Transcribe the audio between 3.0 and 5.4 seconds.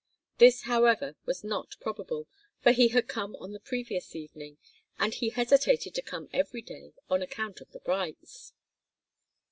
come on the previous evening, and he